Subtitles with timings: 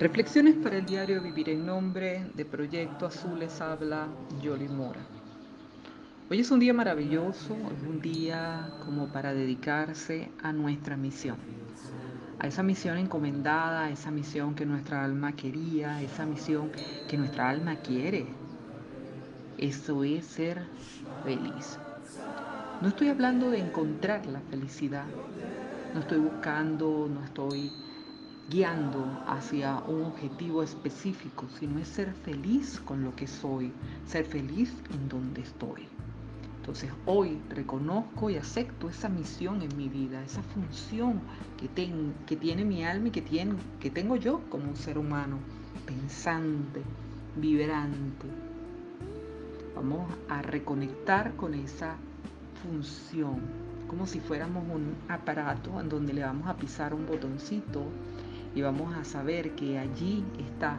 [0.00, 4.08] Reflexiones para el diario Vivir en Nombre de Proyecto Azules habla
[4.40, 5.02] Yoli Mora.
[6.30, 11.36] Hoy es un día maravilloso, es un día como para dedicarse a nuestra misión,
[12.38, 16.72] a esa misión encomendada, a esa misión que nuestra alma quería, esa misión
[17.06, 18.24] que nuestra alma quiere.
[19.58, 20.62] Eso es ser
[21.24, 21.78] feliz.
[22.80, 25.04] No estoy hablando de encontrar la felicidad,
[25.92, 27.70] no estoy buscando, no estoy
[28.50, 33.72] guiando hacia un objetivo específico, sino es ser feliz con lo que soy,
[34.06, 35.86] ser feliz en donde estoy.
[36.56, 41.20] Entonces hoy reconozco y acepto esa misión en mi vida, esa función
[41.56, 41.68] que,
[42.26, 45.38] que tiene mi alma y que, tiene, que tengo yo como un ser humano,
[45.86, 46.82] pensante,
[47.36, 48.26] vibrante.
[49.76, 51.94] Vamos a reconectar con esa
[52.62, 53.40] función,
[53.86, 57.84] como si fuéramos un aparato en donde le vamos a pisar un botoncito
[58.54, 60.78] y vamos a saber que allí está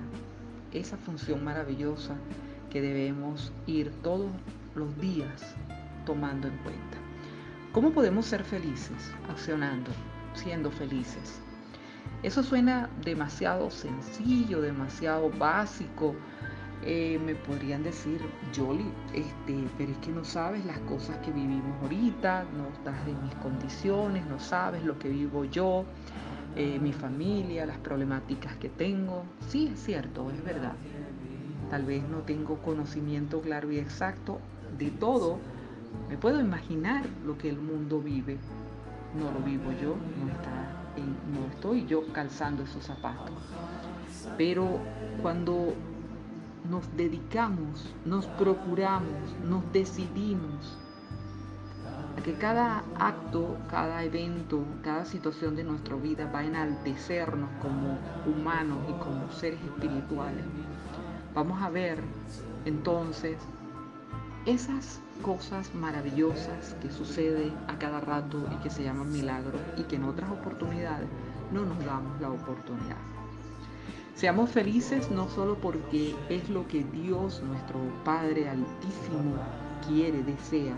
[0.74, 2.16] esa función maravillosa
[2.70, 4.32] que debemos ir todos
[4.76, 5.56] los días
[6.06, 6.98] tomando en cuenta.
[7.74, 9.14] ¿Cómo podemos ser felices?
[9.30, 9.92] Accionando,
[10.34, 11.42] siendo felices.
[12.24, 16.16] Eso suena demasiado sencillo, demasiado básico.
[16.84, 18.20] Eh, me podrían decir,
[18.56, 23.14] Jolly, este, pero es que no sabes las cosas que vivimos ahorita, no estás de
[23.14, 25.86] mis condiciones, no sabes lo que vivo yo.
[26.56, 29.24] Eh, mi familia, las problemáticas que tengo.
[29.48, 30.74] Sí, es cierto, es verdad.
[31.70, 34.40] Tal vez no tengo conocimiento claro y exacto
[34.78, 35.40] de todo.
[36.10, 38.38] Me puedo imaginar lo que el mundo vive.
[39.18, 39.96] No lo vivo yo,
[41.32, 43.36] no, estoy yo calzando esos zapatos.
[44.38, 44.80] Pero
[45.22, 45.74] cuando
[46.70, 50.78] nos dedicamos, nos procuramos, nos decidimos
[52.24, 58.78] que cada acto, cada evento, cada situación de nuestra vida va a enaltecernos como humanos
[58.90, 60.44] y como seres espirituales.
[61.34, 62.00] Vamos a ver
[62.66, 63.38] entonces
[64.46, 69.96] esas cosas maravillosas que suceden a cada rato y que se llaman milagros y que
[69.96, 71.08] en otras oportunidades
[71.52, 72.98] no nos damos la oportunidad.
[74.16, 79.36] Seamos felices no solo porque es lo que Dios, nuestro Padre Altísimo,
[79.88, 80.76] quiere, desea,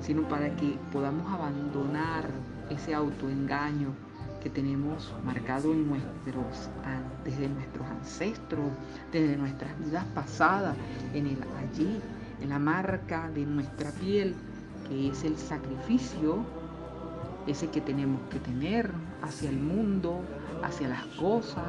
[0.00, 2.30] sino para que podamos abandonar
[2.70, 3.94] ese autoengaño
[4.42, 6.70] que tenemos marcado en nuestros,
[7.24, 8.70] desde nuestros ancestros,
[9.12, 10.76] desde nuestras vidas pasadas,
[11.14, 12.00] en el allí,
[12.40, 14.34] en la marca de nuestra piel,
[14.88, 16.38] que es el sacrificio,
[17.46, 18.90] ese que tenemos que tener
[19.22, 20.22] hacia el mundo,
[20.62, 21.64] hacia las cosas.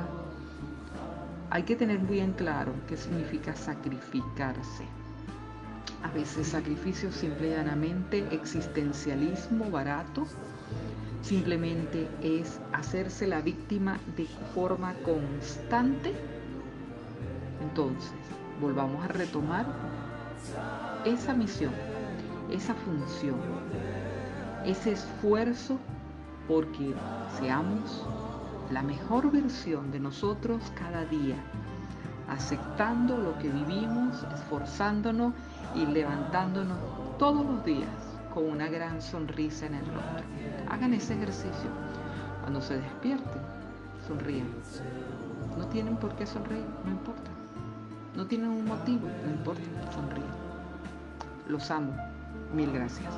[1.50, 4.86] Hay que tener bien claro qué significa sacrificarse.
[6.04, 10.26] A veces sacrificio simple y llanamente, existencialismo barato,
[11.22, 16.14] simplemente es hacerse la víctima de forma constante.
[17.62, 18.12] Entonces,
[18.60, 19.66] volvamos a retomar
[21.06, 21.72] esa misión,
[22.52, 23.38] esa función,
[24.66, 25.80] ese esfuerzo
[26.48, 26.94] porque
[27.40, 28.06] seamos
[28.72, 31.36] la mejor versión de nosotros cada día,
[32.32, 35.34] aceptando lo que vivimos, esforzándonos
[35.76, 36.78] y levantándonos
[37.20, 37.90] todos los días
[38.34, 40.24] con una gran sonrisa en el rostro.
[40.70, 41.70] Hagan ese ejercicio.
[42.42, 43.42] Cuando se despierten,
[44.08, 44.50] sonríen.
[45.58, 47.32] No tienen por qué sonreír, no importa.
[48.16, 49.62] No tienen un motivo, no importa,
[49.94, 50.32] sonríen.
[51.48, 51.94] Los amo.
[52.54, 53.14] Mil gracias.